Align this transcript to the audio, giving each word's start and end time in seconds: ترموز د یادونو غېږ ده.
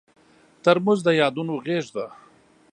ترموز 0.63 0.99
د 1.05 1.07
یادونو 1.21 1.53
غېږ 1.65 1.85
ده. 1.95 2.05